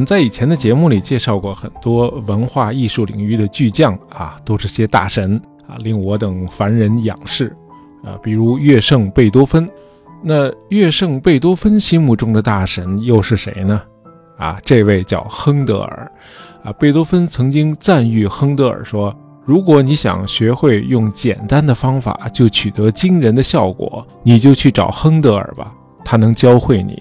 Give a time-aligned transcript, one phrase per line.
[0.00, 5.38] 我们在以前的节目里介绍过很多文化艺术领域的巨匠啊，都是些大神
[5.68, 7.54] 啊，令我等凡人仰视
[8.02, 8.16] 啊。
[8.22, 9.68] 比如乐圣贝多芬，
[10.22, 13.82] 那乐圣贝多芬心目中的大神又是谁呢？
[14.38, 16.10] 啊，这位叫亨德尔
[16.64, 16.72] 啊。
[16.72, 26.98] 贝多芬曾经赞誉亨德尔说：“如果你想学会用简单的方法就取得惊人的效果，你就去找亨德尔吧，他能教会你。”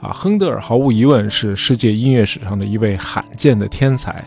[0.00, 4.24] 啊，亨德尔毫无疑问是世界音乐史上的一位罕见的天才。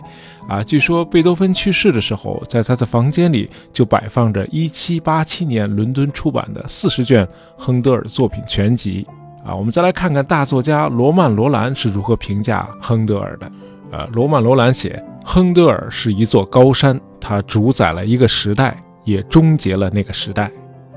[0.47, 9.07] 啊，据说贝多芬去世的时候，在他的房间里就摆放着1787年伦敦出版的四十卷亨德尔作品全集。
[9.45, 13.51] 啊，我们再来看看大作家罗曼·罗兰是如何评价亨德尔的。
[13.91, 20.51] 呃，罗曼·罗兰写，亨德尔是一座高山，他主宰了一个时代，也终结了那个时代。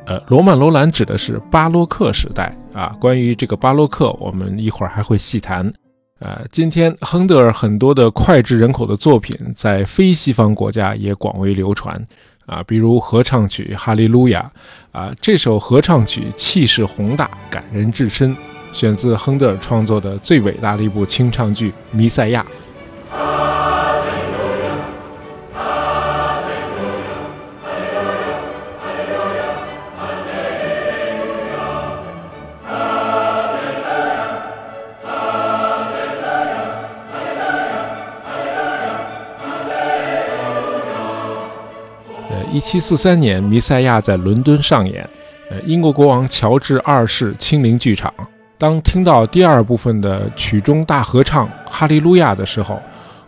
[0.07, 2.97] 呃，罗曼·罗兰指的是巴洛克时代啊。
[3.01, 5.71] 关于这个巴洛克，我们一会儿还会细谈。
[6.21, 11.95] 呃，今天亨德尔很多的脍炙人口的作品，在非西方国家也广为流传
[12.47, 12.63] 啊。
[12.67, 14.51] 比如合唱曲《哈利路亚》
[14.99, 18.35] 啊，这首合唱曲气势宏大，感人至深，
[18.73, 22.43] 选自亨德尔创作的最伟大的一部清唱剧《弥赛亚》。
[42.57, 45.07] 一七四三年，《弥赛亚》在伦敦上演，
[45.51, 48.11] 呃，英国国王乔治二世亲临剧场。
[48.57, 52.81] 当听到第二部分的曲中大合唱《哈利路亚》的时候，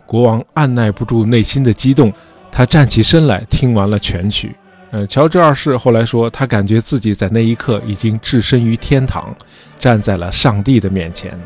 [0.07, 2.11] 国王按耐不住内心的激动，
[2.51, 4.55] 他站起身来听完了全曲。
[4.89, 9.31] 呃，乔治二世后来说，他感觉自己在那一刻已经置身于天堂，
[9.77, 11.39] 站在了上帝的面前。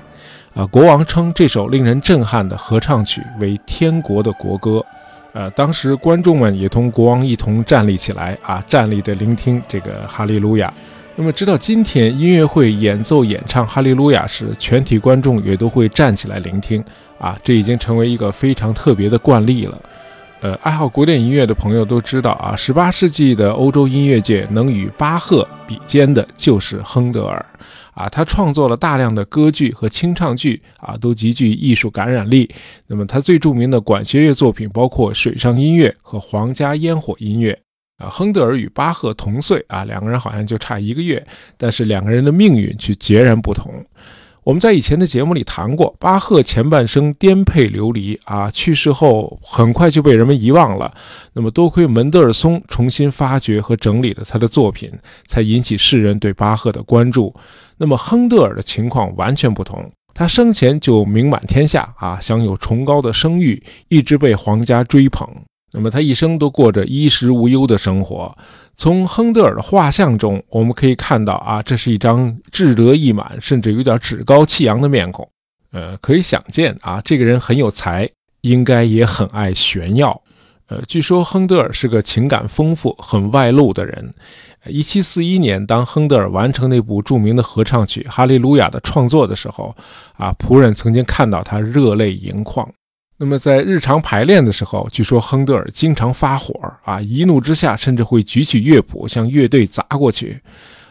[0.53, 4.81] 啊，国王称这首令人震撼的合唱曲为天国的国歌。
[5.33, 10.71] 呃，当时观众们也同国王一同站立起来啊，站立着聆听这个哈利路亚。
[11.15, 16.83] 那么，直到今天，音乐会演奏演唱哈利路亚时，全体观众也都会站起来聆听
[17.19, 19.79] 啊，这已经成为一个非常特别的惯例了。
[20.41, 27.45] 呃，爱好古典音乐的朋友都知道啊十八世纪的欧洲音乐界能与巴赫比肩的就是亨德尔。
[27.93, 32.49] 啊，他创作了大量的歌剧和清唱剧，啊，都极具艺术感染力。
[32.87, 37.57] 那么，他最著名的管弦乐作品包括水上音乐和皇家烟火音乐。
[37.97, 41.23] 啊，亨德尔与巴赫同岁，啊，两个人好像就差一个月，
[41.57, 43.71] 但是两个人的命运却截然不同。
[44.43, 50.93] 我们在以前的节目里谈过，巴赫前半生颠沛流离啊，去世后很快就被人们遗忘了。
[51.31, 54.89] 那么多亏门德尔松重新发掘和整理了他的作品，
[55.27, 57.33] 才引起世人对巴赫的关注。
[57.77, 65.25] 那么亨德尔的情况完全不同，他生前就名满天下啊，享有崇高的声誉，一直被皇家追捧。
[65.73, 68.33] 那么他一生都过着衣食无忧的生活。
[68.75, 75.27] 从亨德尔的画像中，我们可以看到啊，这是一张志得意满，甚至有点趾高气扬的面孔。
[75.71, 78.07] 呃，可以想见啊，这个人很有才，
[78.41, 80.21] 应该也很爱炫耀。
[80.67, 84.13] 呃，据说亨德尔是个情感丰富、很外露的人。
[84.67, 89.75] 一七四一年，当亨德尔完成那部著名的合唱曲《哈利路亚》的创作的时候，
[90.13, 92.67] 啊，仆人曾经看到他热泪盈眶。
[93.23, 96.53] 那么在日常排练的时候，据说亨德尔经常发火
[96.83, 100.37] 啊，一怒之下甚至会举起乐谱向乐队砸过去。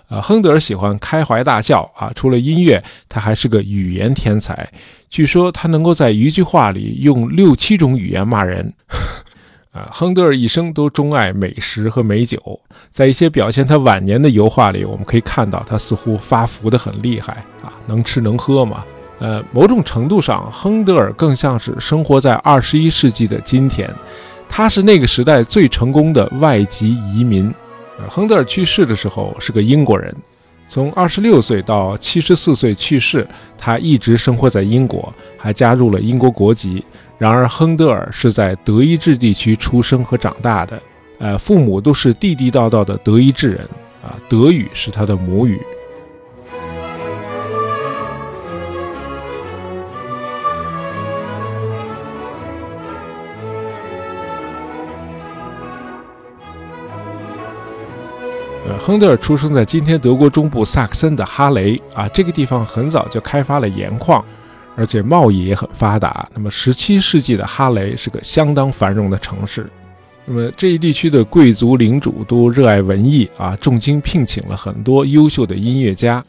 [0.09, 4.67] 啊，亨德尔喜欢开怀大笑啊，除了音乐，他还是个语言天才。
[5.11, 8.73] 据说他能够在一句话里用六七种语言骂人。
[9.71, 12.59] 啊，亨德尔一生都钟爱美食和美酒，
[12.91, 18.83] 在一些表现他晚年的油画里，我们可以看到他似乎发福得很厉害啊，能吃能喝嘛。
[19.23, 23.89] 呃，某种程度上，亨德尔更像是生活在二十一世纪的今天，
[24.49, 27.47] 他是那个时代最成功的外籍移民。
[28.01, 30.13] 呃，亨德尔去世的时候是个英国人，
[30.67, 33.25] 从二十六岁到七十四岁去世，
[33.57, 36.85] 他一直生活在英国，还加入了英国国籍。
[37.17, 40.83] 然而，亨德尔是在德意志地区出生和长大的，
[41.21, 43.61] 呃，父母都是地地道道的德意志人，
[44.03, 45.61] 啊，德语是他的母语。
[58.85, 64.25] 亨德尔出生在今天德国中部萨克森的哈雷啊，这个地方很早就开发了盐矿，
[64.75, 66.29] 而且贸易也很发达。
[66.35, 69.71] 那么，17世纪的哈雷是个相当繁荣的城市。
[70.25, 76.25] 那么，这一地区的贵族领主都热爱文艺啊，重金聘请了很多优秀的音乐家。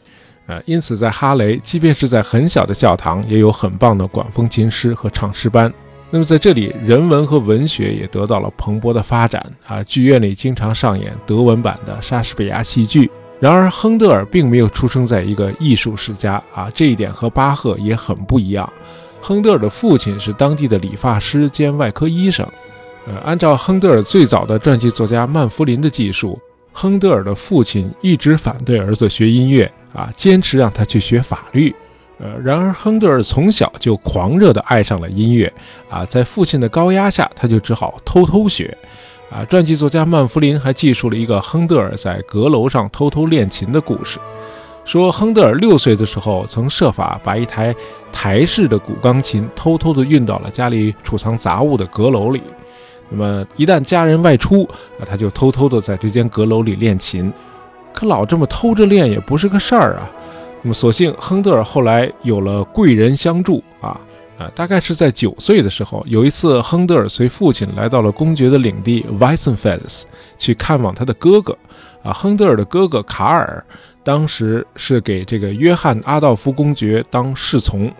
[0.46, 5.72] 呃，因此在哈雷，即便是在很小的教堂，也有很棒的管风琴师和唱诗班。
[6.14, 9.82] 那么在这里，人文和文学也得到了蓬勃的发展啊。
[9.82, 13.10] 剧院里经常上演德文版的莎士比亚戏剧。
[13.40, 18.72] 然而，亨德尔并没有出生在一个艺术世家啊，这一点和巴赫也很不一样。
[19.20, 22.46] 亨德尔的父亲是当地的理发师兼外科医生。
[23.08, 26.38] 呃，按照亨德尔最早的传记作家曼弗林的记述，
[26.72, 31.74] 亨德尔的父亲一直反对儿子学音乐啊，坚持让他去学法律。
[32.18, 35.52] 呃，然而亨德尔从小就狂热地爱上了音乐
[35.90, 38.76] 啊，在父亲的高压下，他就只好偷偷学。
[39.30, 44.20] 啊，传记作家曼弗林还记述了一个亨德尔在阁楼上偷偷练琴的故事，
[44.84, 47.74] 说亨德尔六岁的时候曾设法把一台
[48.12, 52.40] 台式的古钢琴偷偷地运到了家里储藏杂物的阁楼里。
[53.10, 54.62] 那么一旦家人外出，
[55.00, 57.32] 啊，他就偷偷地在这间阁楼里练琴。
[57.92, 60.10] 可老这么偷着练也不是个事儿啊。
[60.64, 64.00] 那么，所幸亨德尔后来有了贵人相助啊
[64.38, 70.04] 啊，大概是在九岁的时候，有一次亨德尔随父亲来到了公爵的领地 Weissenfels
[70.38, 71.54] 去看望他的哥哥
[72.02, 72.14] 啊。
[72.14, 73.62] 亨德尔的哥哥卡尔
[74.02, 77.92] 当时是给这个约翰阿道夫公爵当侍从。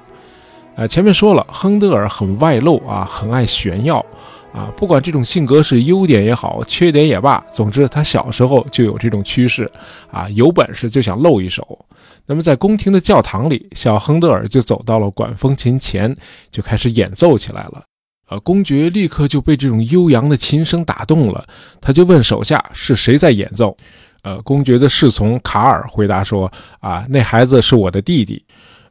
[0.76, 4.05] 啊，前面说了，亨德尔很外露啊，很爱炫耀。
[4.53, 9.69] 啊，不管这种性格是优点也好，缺点也罢，总之他小时候就有这种趋势，
[10.12, 11.85] 啊，有本事就想露一手。
[12.25, 16.15] 那么在宫廷的教堂里，小亨德尔就走到了管风琴前，
[16.53, 17.82] 就开始演奏起来了。
[18.29, 21.44] 啊，公爵立刻就被这种悠扬的琴声打动了，
[21.81, 23.77] 他就问手下是谁在演奏。
[24.23, 28.43] 呃，公爵的侍从卡尔回答说：“啊，那孩子是我的弟弟。”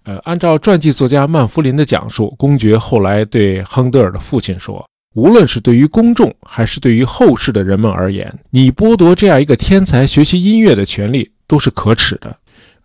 [0.04, 4.86] 呃，按照传记作家曼弗林的讲述，公爵后来对亨德尔的父亲说。
[5.16, 12.36] 无论是对于公众，还是对于后世的人们而言，你剥夺这样一个天才学习音乐的权利，都是可耻的。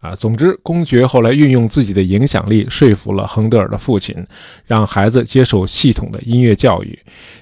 [0.01, 4.15] 啊，总之，公爵后来运用自己的影响力，说服了亨德尔的父亲，
[4.67, 6.97] 让孩子接受系统的音乐教育。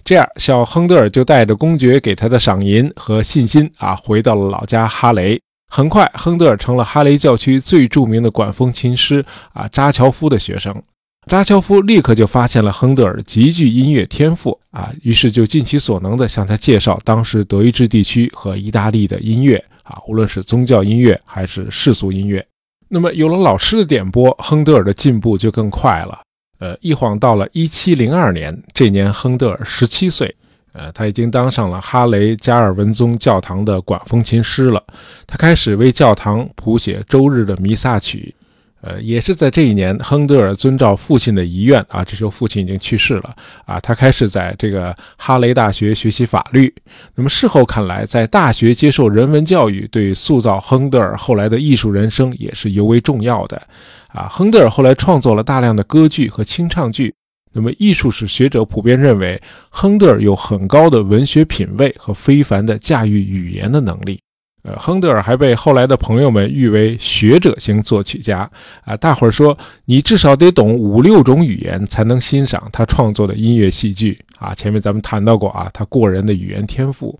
[0.04, 5.38] 这样，小亨德尔就带着公爵给他的赏银和信心啊，回到了老家哈雷。
[5.68, 10.82] 很快，亨德尔成了哈雷教区最著名的管风琴师啊扎乔夫的学生。
[11.28, 22.46] 扎乔夫立刻就发现了亨德尔极具音乐天赋啊，于是就尽其所能地向他介绍当时德意志地区和意大利的音乐啊，无论是宗教音乐还是世俗音乐。
[22.88, 26.20] 那么有了老师的点拨，亨德尔的进步就更快了。
[26.60, 30.32] 呃，一晃到了1702年，这年亨德尔17岁，
[30.76, 34.82] 呃，他已经当上了哈雷加尔文宗教堂的管风琴师了。
[35.26, 38.34] 他开始为教堂谱写周日的弥撒曲。
[38.82, 43.34] 呃，也是在这一年，亨德尔遵照父亲的遗愿啊，这时候父亲已经去世了
[43.64, 46.72] 啊，他开始在这个哈雷大学学习法律。
[47.16, 53.60] 那么事后看来，在大学接受人文教育，对塑造亨德尔后来的艺术人生也是尤为重要的
[54.08, 54.28] 啊。
[54.30, 57.12] 亨德尔后来创作了大量的歌剧和清唱剧。
[57.56, 64.20] 那么艺术史学者普遍认为，亨德尔有很高的文学品味和非凡的驾驭语言的能力。
[64.62, 68.50] 呃，亨德尔还被后来的朋友们誉为学者型作曲家
[68.84, 68.94] 啊。
[68.98, 69.56] 大伙儿说，
[69.86, 74.54] 你至少得懂五六种语言才能欣赏他创作的音乐戏剧啊。
[74.54, 77.18] 前面咱们谈到过啊，他过人的语言天赋。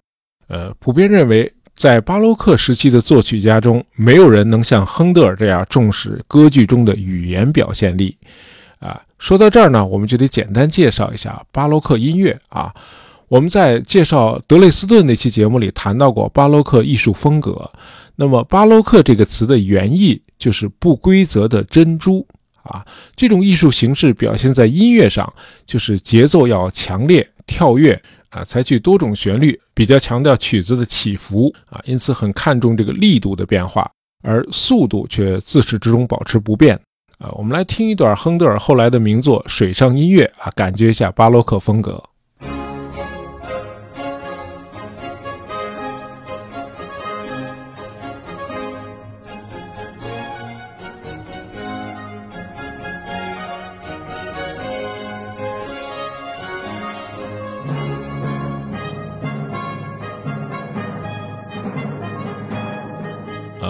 [0.48, 8.16] 呃，普遍认为，在巴洛克时期的作曲家中，没有人能像亨德尔这样重视歌剧中的语言表现力
[8.78, 9.00] 啊。
[9.18, 12.74] 说到这儿呢，我们就得简单介绍一下巴洛克音乐啊。
[13.28, 17.68] 我们在介绍德累斯顿那期节目里谈到过巴洛克艺术风格。
[18.14, 22.26] 那么，巴洛克这个词的原意就是不规则的珍珠
[22.62, 22.86] 啊。
[23.16, 25.30] 这种艺术形式表现在音乐上，
[25.66, 33.90] 就是节奏要强烈、跳跃啊，采取多种旋律，比较强调曲子的起伏啊，因此很看重这个力度的变化，
[34.22, 36.78] 而速度却自始至终保持不变
[37.18, 37.30] 啊。
[37.32, 42.02] 我们来听一段亨德尔后来的名作《水上音乐》啊，感觉一下巴洛克风格。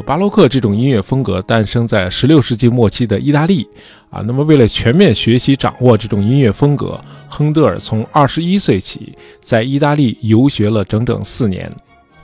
[0.06, 3.66] 巴洛克这种音乐风格诞生在16世纪末期的意大利
[4.08, 4.22] 啊。
[4.24, 11.68] 那么，为了全面学习掌握这种音乐风格，亨德尔从21岁起在意大利游学了整整四年。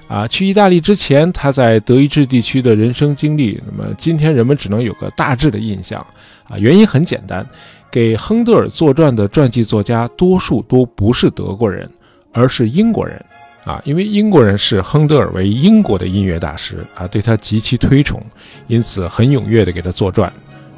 [0.07, 5.99] 啊，去意大利之前，他在德意志地区的人生经历，那么今天人们只能有个大致的印象
[6.45, 6.57] 啊。
[6.57, 7.45] 原因很简单，
[7.91, 11.91] 给亨德尔作传的传记作家多数都不是德国人，
[12.31, 13.21] 而是英国人。
[13.65, 18.21] 啊，因为英国人视亨德尔为英国的音乐大师啊，对他极其推崇，
[18.67, 20.29] 因此很踊跃地给他作传。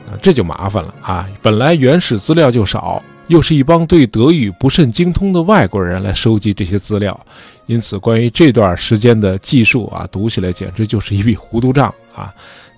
[0.06, 1.26] 啊，这就麻烦了啊！
[1.40, 7.18] 本来原始资料就少，又是一帮对德语不甚精通的外国人来收集这些资料，
[7.64, 12.30] 因此关于这段时间的记述啊，读起来简直就是一笔糊涂账啊！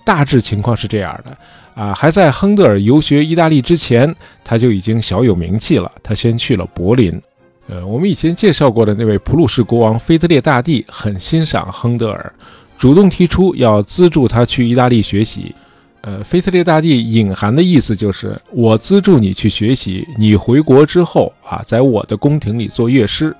[0.05, 1.37] 大致情况是这样的
[1.75, 5.91] 啊，还在亨德尔游学意大利之前，他就已经小有名气了。
[6.01, 7.21] 他先去了柏林。
[7.67, 12.33] 呃，我们以前介绍过的那位普鲁士国王腓特烈大帝很欣赏亨德尔，
[12.77, 15.53] 主动提出要资助他去意大利学习。
[16.01, 23.35] 呃，腓特烈大帝隐含的意思就是我资助你去学习，你回国之后啊，在我的宫廷里做乐师。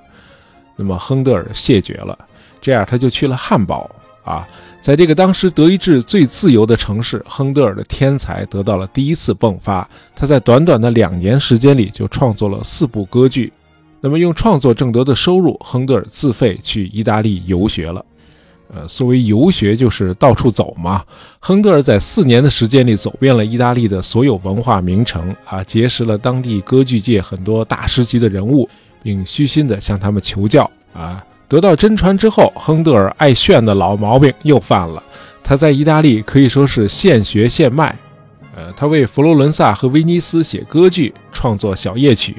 [0.76, 2.16] 那么亨德尔谢绝了，
[2.60, 3.90] 这样他就去了汉堡
[4.22, 4.46] 啊，
[4.78, 9.88] 在这个当时德意志最自由的城市，亨德尔的天才得到了第一次迸发。
[10.14, 13.50] 他在短短的两年时间里就创作了四部歌剧。
[14.00, 18.04] 那么用创作挣得的收入，亨德尔自费去意大利游学了。
[18.74, 21.02] 呃，所谓游学就是到处走嘛。
[21.40, 28.68] 亨德尔在四年的时间里走遍了意大利的所有文化名城啊，结识了当地歌剧界很多大师级的人物，
[29.02, 31.24] 并虚心地向他们求教啊。
[31.48, 35.02] 得到真传之后，亨德尔爱炫的老毛病又犯了。
[35.42, 37.98] 他在意大利可以说是现学现卖。
[38.54, 42.36] 呃，他为佛罗伦萨和威尼斯写歌剧，创作小夜曲。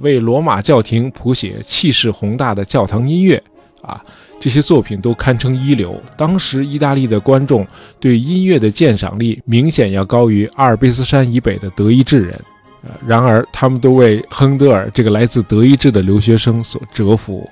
[0.00, 3.42] 为罗马教廷谱写气势宏大的教堂音乐
[3.82, 4.00] 啊，
[4.40, 6.00] 这些作品都堪称一流。
[6.16, 7.66] 当时意大利的观众
[7.98, 12.40] 对音乐的鉴赏力明显要高于阿尔卑斯山以北的德意志人。
[12.84, 17.48] 呃，然而他们都为亨德尔这个来自德意志的留学生所折服。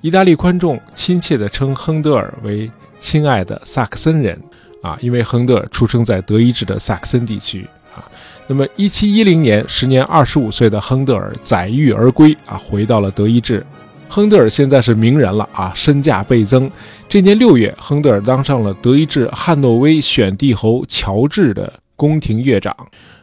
[0.00, 4.38] 意大利观众亲切地称亨德尔为“亲爱的萨克森人”
[4.82, 7.68] 啊，因为亨德尔出生在德意志的萨克森地区。
[7.94, 8.04] 啊
[8.52, 13.64] 那么，一七一零年，时年二十五岁的亨德尔载誉而归啊，回到了德意志。
[14.08, 16.68] 亨德尔现在是名人了啊，身价倍增。
[17.08, 22.74] 这年六月，亨德尔当上了德意志汉诺威选帝侯乔治的宫廷乐长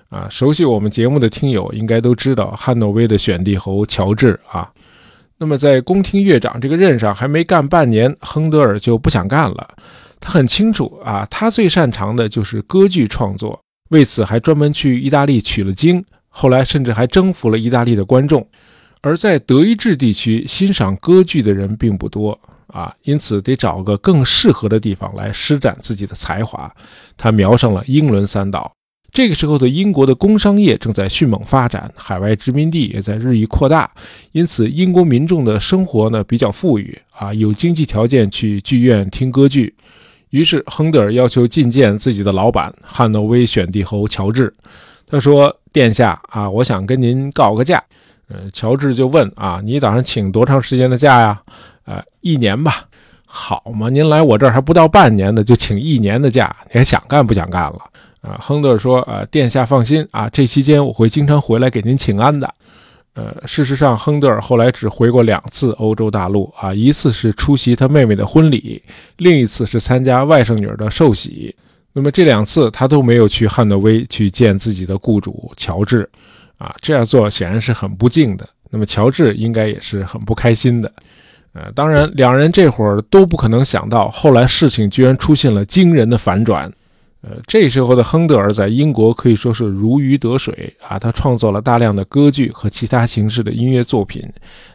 [0.07, 0.29] 啊。
[0.29, 4.72] 熟悉我们节目的听友应该都知道汉诺威的选帝侯乔治啊。
[5.38, 9.67] 那么，在宫廷乐长这个任上还没干半年，亨德尔就不想干了。
[10.22, 13.60] 他很清楚啊，他最擅长的就是歌剧创作。
[13.89, 18.48] 为此，还专门去意大利取了经，后来甚至还征服了意大利的观众。
[19.01, 26.70] 而在德意志地区，欣赏歌剧的人并不多啊，因此得找个更适合的地方来施展自己的才华。
[27.15, 28.72] 他瞄上了英伦三岛。
[29.13, 33.89] 这个时候的英国的工商业正在迅猛发展，海外殖民地也在日益扩大，
[34.34, 39.74] 因此英国民众的生活呢比较富裕啊，有经济条件去剧院听歌剧。
[40.29, 44.53] 于是，亨德尔要求觐见自己的老板汉诺威选帝侯乔治。
[45.10, 47.81] 他说：“殿下啊，我想跟您告个假。”
[48.27, 51.41] 呃，乔治就问：“啊，你打算请多长时间的假呀
[51.88, 52.86] ？”“呃，一年吧。
[53.25, 57.79] ”“好嘛，您来我这儿还不到半年呢，就请一年的假，你还想干不想干了？”
[58.22, 62.53] 啊，亨德尔说：“呃，殿下放心啊，这期间我会经常回来给您请安的。”
[63.17, 68.79] 呃，事实上，亨德尔后来只回过两次欧洲大陆啊，一次是出席他妹妹的婚礼，
[69.17, 71.55] 另一次是参加外甥女儿的寿喜。
[71.93, 76.07] 那么这两次他都没有去汉诺威去见自己的雇主乔治，
[76.59, 78.47] 啊，这样做显然是很不敬的。
[78.69, 80.93] 那么乔治应该也是很不开心的。
[81.53, 86.71] 呃，当然，两人这会儿都不可能想到，后来事情居然出现了惊人的反转。
[87.21, 91.00] 呃，这时候的亨德尔在英国可以说是如鱼得水啊！
[91.00, 94.21] 他创作了大量的歌剧和其他形式的音乐作品，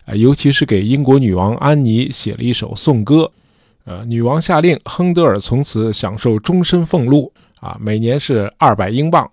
[0.05, 3.31] 啊，尤其是给英国女王安妮写了一首颂歌。
[3.85, 9.31] 呃，女王下令，亨德尔从此享受终身俸禄啊，每年是二百英镑。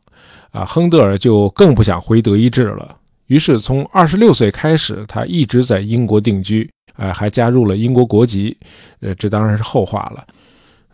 [0.51, 2.95] 啊，亨德尔就更不想回德意志了，
[3.27, 8.57] 于是从二十六岁开始，他一直在英国定居，呃，还加入了英国国籍。
[9.01, 10.25] 呃，这当然是后话了。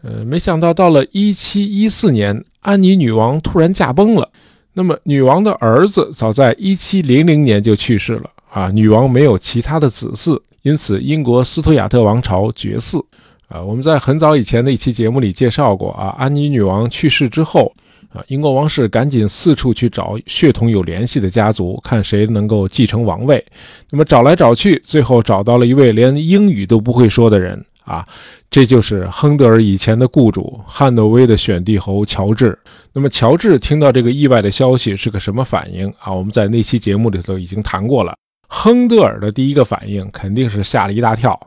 [0.05, 4.29] 呃，没想到到了一七一四年，安妮女王突然驾崩了。
[4.73, 8.69] 那么，女王的儿子早在一七零零年就去世了啊。
[8.69, 13.03] 女王没有其他的子嗣，因此英国斯图亚特王朝绝嗣。
[13.47, 17.73] 啊，我们在很早以前的一期节目里介绍过啊，安妮女王去世之后
[18.13, 23.43] 啊，英国王室赶紧四处去找血统有联系的家族，看谁能够继承王位。
[23.89, 27.65] 那么找来找去，最后找到了一位连英语都不会说的人。
[27.85, 28.05] 啊，
[28.49, 32.57] 这就是亨德尔以前的雇主汉诺威的选帝侯乔治。
[32.91, 36.11] 那么，乔治听到这个意外的消息是个什么反应啊？
[36.11, 38.15] 我们在那期节目里头已经谈过了。
[38.47, 41.39] 亨德尔的第一个反应肯定是吓了一大跳。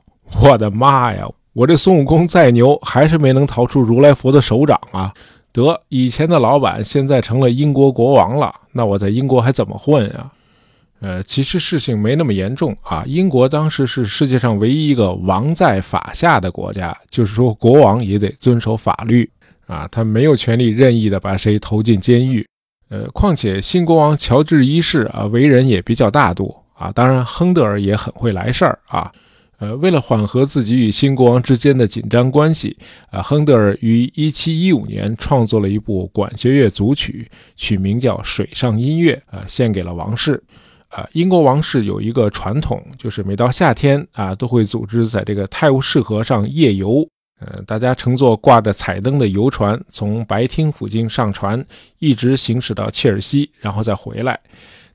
[0.43, 1.27] 我的妈呀！
[1.55, 5.13] 我这孙悟空再牛，还是没能逃出如来佛的手掌啊！
[5.53, 10.31] 得，以前的老板现在成了英国国王了，那我在英国还怎么混啊？
[11.01, 13.05] 呃，其实事情没那么严重啊。
[13.07, 19.31] 英国当时是世界上唯一一个王在法下的国家，就是说国王也得遵守法律
[19.67, 22.45] 啊，他没有权利任意的把谁投进监狱。
[22.89, 26.91] 呃，况且新国王乔治一世啊，为人也比较大度啊。
[26.91, 29.13] 当然，亨德尔也很会来事儿啊。
[29.59, 32.77] 呃，为了缓和自己与新国王之间的紧张关系，
[33.11, 40.43] 啊，亨德尔于1715年创作了一部管弦乐组曲，取名叫《水上音乐》，啊，献给了王室。
[40.89, 47.07] 啊，英国王室有一个传统，就是每到夏天啊，都会组织在这个泰晤士河上夜游。
[47.41, 51.65] 呃，大家乘坐挂着彩灯的游船，从白厅附近上船，
[52.01, 54.41] 一直行驶到切尔西，然后再回来。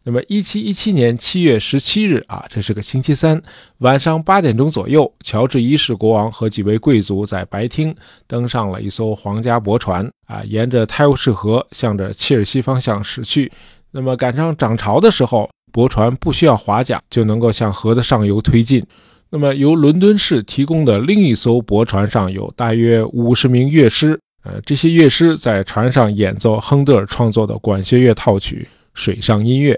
[0.03, 3.41] 那么，一七一七年七月十七日啊，这是个星期三，
[3.77, 7.95] 晚上八点钟左右，乔治一世国王和几位贵族在白厅
[8.27, 13.49] 登上了一艘皇家驳船啊，沿着泰晤士河向着切尔西方向驶去。
[13.91, 18.85] 那么，赶上涨潮的时候，驳船不需要划桨就能够向河的上游推进。
[19.31, 29.73] 那么，由伦敦市提供的另一艘驳船上有大约五十名乐师，呃，这些乐师在船上演奏亨德尔创作的管弦乐套曲《水上音乐》。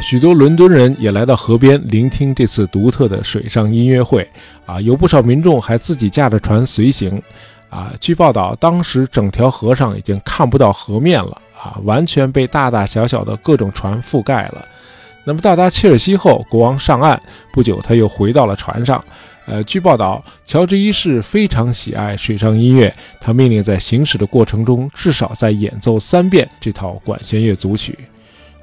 [0.00, 4.28] 许多伦敦人也来到河边聆听这次独特的水上音乐会，
[4.64, 7.20] 啊，有不少民众还自己驾着船随行，
[7.68, 14.64] 啊，据报道，当时整条河上已经看不到河面了，啊，完全被大大小小的各种船覆盖了。
[15.24, 17.20] 那么到达切尔西后，国王上岸
[17.52, 19.04] 不久，他又回到了船上。
[19.46, 27.98] 呃，据报道，乔治一世非常喜爱水上音乐，他命令在行驶的过程中至少再演奏三遍这套管弦乐组曲。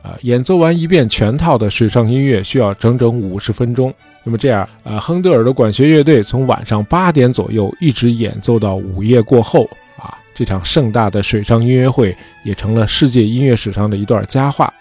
[0.07, 3.93] 啊，演奏完一遍全套的水上音乐需要整整五十分钟。
[4.23, 9.69] 那么这样，啊，亨德尔的管弦乐队从晚上八点左右一直演奏到午夜过后。
[9.97, 14.73] 啊，这场盛大的水上音乐会也成了世界音乐史上的一段佳话。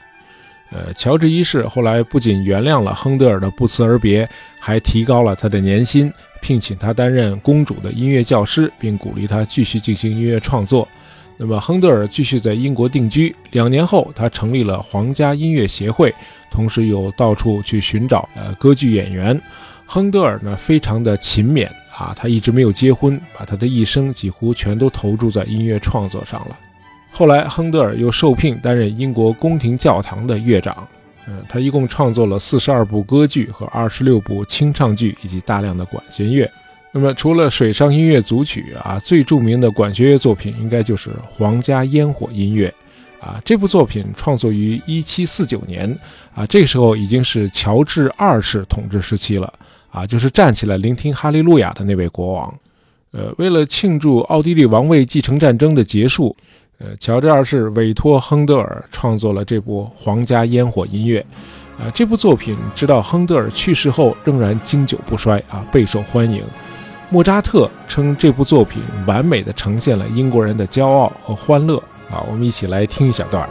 [0.70, 4.28] 呃，乔治一世后来不仅原谅了亨德尔的不辞而别，
[4.60, 10.86] 还提高了他的年薪，聘请他担任公主的音乐教师，并鼓励他继续进行音乐创作。
[11.38, 13.34] 那么，亨德尔继续在英国定居。
[13.50, 16.14] 两年后，他成立了皇家音乐协会，
[16.50, 19.38] 同时又到处去寻找呃歌剧演员。
[19.84, 26.56] 亨德尔呢，非常的勤勉啊，他一直没有结婚，把他的一生几乎全都投注在音乐创作上了。
[27.10, 30.88] 后来，亨德尔又受聘担任英国宫廷教堂的乐长。
[31.28, 36.50] 嗯，他一共创作了四十二部歌剧和二十六部清唱剧，以及大量的管弦乐。
[36.92, 42.72] 那么，除了水上音乐组曲啊，最著名的管弦乐作品应该就是《皇家烟火音乐》
[43.26, 43.38] 啊。
[43.44, 45.98] 这部作品创作于1749年
[46.34, 49.52] 啊，这时候已经是乔治二世统治时期了
[49.90, 52.54] 啊，就是站起来聆听哈利路亚的那位国王。
[53.10, 56.34] 呃，为了庆祝奥地利王位继承战争的结束，
[56.78, 61.24] 呃，乔治二世委托亨德尔创作了这部《皇家烟火音乐》
[61.82, 61.90] 啊。
[61.94, 66.42] 这部作品直到亨德尔去世后仍然经久不衰啊，备受欢迎。
[67.08, 71.78] 莫扎特称这部作品完美的呈现了英国人的骄傲和欢乐
[72.10, 72.20] 啊！
[72.28, 73.48] 我们一起来听一小段。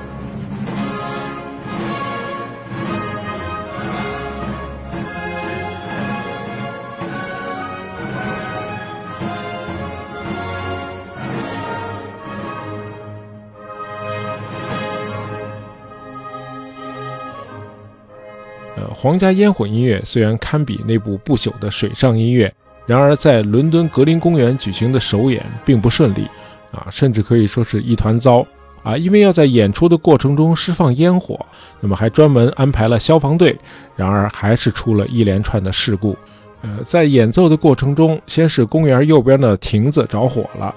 [18.75, 22.53] 呃，皇家烟火音乐虽然堪比那部不朽的水上音乐。
[22.85, 26.27] 然而，在伦敦格林公园举行的首演并不顺利，
[26.71, 28.45] 啊，甚至可以说是一团糟
[28.83, 28.95] 啊！
[28.95, 31.43] 因为要在演出的过程中释放烟火，
[31.79, 33.57] 那么还专门安排了消防队。
[33.95, 36.15] 然而，还是出了一连串的事故。
[36.61, 40.73] 呃，在演奏的过程中，先是公园右边的亭子着火了，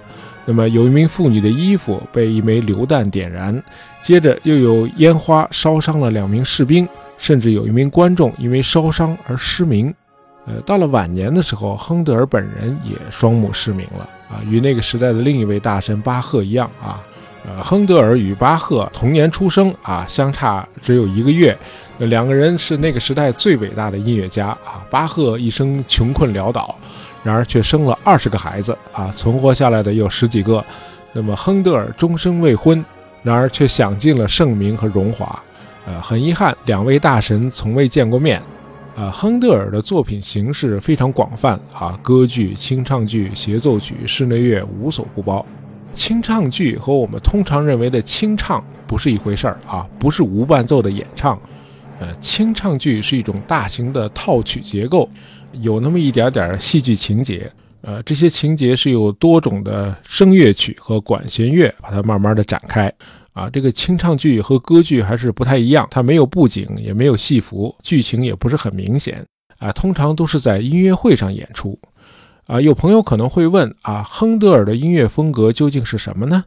[0.46, 3.62] 那么有一名妇女的衣服被一枚榴弹点燃，
[4.02, 9.94] 接着又有烟花烧伤了两名士兵，甚至有一名观众因为烧伤而失明。
[10.48, 17.04] 呃，到了晚年的时候，亨德尔本人也双目失明了啊，与那个时代的另一位大神巴赫一样啊。
[17.46, 21.56] 呃，亨德尔与巴赫同年出生啊，相差只有一个月。
[21.98, 24.84] 两个人是那个时代最伟大的音乐家啊。
[24.90, 26.74] 巴赫一生穷困潦倒，
[27.22, 30.64] 然而却生了二十个孩子啊，存活下来的有十几个。
[31.12, 32.84] 那么亨德尔终生未婚，
[33.22, 35.42] 然而却享尽了盛名和荣华。
[35.86, 38.42] 呃，很遗憾，两位大神从未见过面。
[38.98, 45.46] 啊，亨德尔的作品形式非常广泛啊，歌剧、清唱剧、协奏曲、室内乐无所不包。
[45.92, 51.40] 清唱剧和我们通常认为的清唱不是一回事儿啊，不是无伴奏的演唱。
[52.00, 55.08] 呃，清唱剧是一种大型的套曲结构，
[55.52, 57.48] 有那么一点点戏剧情节。
[57.82, 62.92] 呃，这些情节是由多种的声乐曲和管弦乐把它慢慢的展开。
[63.38, 69.24] 啊，这个清唱剧和歌剧还是不太一样，它没有布景，也没有戏服，剧情也不是很明显。
[69.58, 71.78] 啊，通常都是在音乐会上演出。
[72.46, 76.44] 啊，有朋友可能会问啊，亨德尔的音乐风格究竟是什么呢？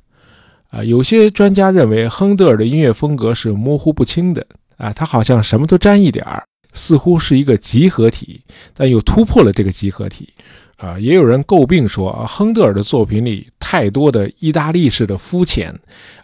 [0.69, 4.45] 啊，有些专家认为亨德尔的音乐风格是模糊不清的。
[4.75, 8.41] 啊，他好像什么都沾一点儿，似乎是一个集合体，
[8.73, 10.33] 但又突破了这个集合体。
[10.81, 15.71] 啊，也有人诟病说，啊亨德尔的作品里太多的意大利式的肤浅，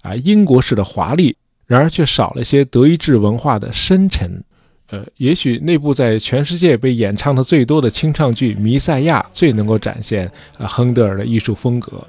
[0.01, 1.35] 啊，英国式的华丽，
[1.67, 4.43] 然而却少了些德意志文化的深沉。
[4.89, 10.25] 呃，也许那部在全世界被演唱的最多的清唱剧《弥赛亚》最能够展现
[10.57, 12.03] 啊亨德尔的艺术风格。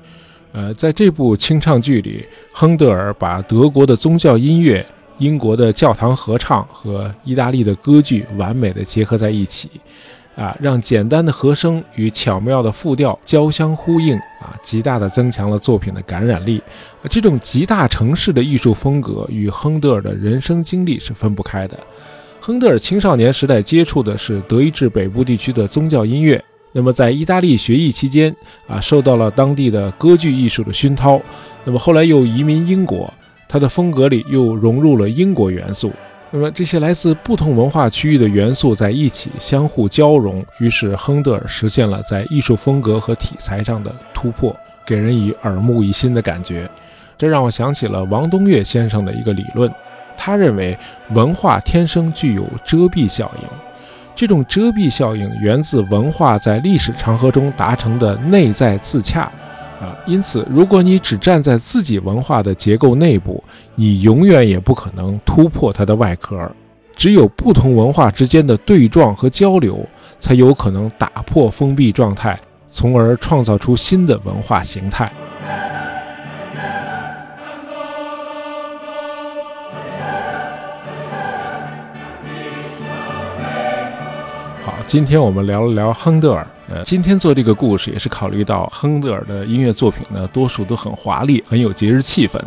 [0.52, 4.86] 呃，在这部清唱剧里，亨德尔把德国的宗教音乐、
[5.18, 9.68] 英国的教堂合唱和意大利的歌剧完美的结合在一起。
[10.38, 16.62] 啊，让简单的和声与巧妙的复调交相呼应，啊，极大的增强了作品的感染力。
[17.10, 21.76] 这种极大城市的艺术风格与亨德尔的人生经历是分不开的。
[22.40, 28.34] 亨德尔青少年时代接触的是德意志北部地区的宗教音乐，那么在意大利学艺期间，
[28.68, 31.20] 啊，受到了当地的歌剧艺术的熏陶，
[31.64, 33.12] 那么后来又移民英国，
[33.48, 35.92] 他的风格里又融入了英国元素。
[36.30, 46.68] 那么这些来自不同文化区域的元素在一起相互交融，于是亨德尔实现了在艺术风格和题材上的突破，给人以耳目一新的感觉。
[47.16, 49.72] 这让我想起了王东岳先生的一个理论，
[50.18, 50.78] 他认为
[51.14, 53.48] 文化天生具有遮蔽效应，
[54.14, 59.32] 这种遮蔽效应源自文化在历史长河中达成的内在自洽。
[59.80, 63.42] 啊，因此，如果你只站在自己文化的结构内部，
[63.74, 66.50] 你永远也不可能突破它的外壳。
[66.96, 69.86] 只有不同文化之间的对撞和交流，
[70.18, 72.36] 才有可能打破封闭状态，
[72.66, 75.08] 从而创造出新的文化形态。
[84.88, 86.46] 今天我们聊了聊亨德尔。
[86.66, 92.40] 呃，今天做这个故事也是考虑到亨德尔的音乐作品呢，多数都很华丽，很有节日气氛，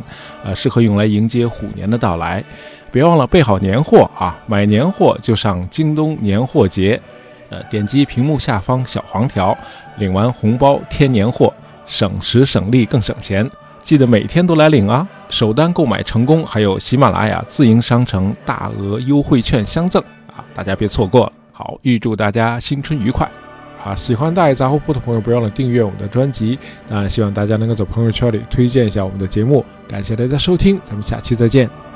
[0.44, 2.44] 呃，适合用来迎接虎年的到来。
[2.92, 7.00] 别忘了备好年货啊，买年货就上京东年货节，
[7.50, 9.56] 呃，点击屏幕下方小黄条，
[10.00, 11.54] 领完红包添年货，
[11.86, 13.48] 省时省力更省钱。
[13.84, 15.08] 记得每天都来领啊！
[15.30, 20.02] 首单购买成功，还有喜马拉雅自营商城大额优惠券相赠
[20.36, 21.34] 啊，大家别错过了。
[21.52, 23.30] 好，预祝大家新春愉快！
[23.84, 26.58] 啊，喜欢大爷杂货铺的朋友，不要忘了订阅我们的专辑。
[26.88, 29.66] 那希望大家能够在朋友圈里推荐一下我们的节目。
[29.88, 31.91] 感谢大家收听，咱们下期再见。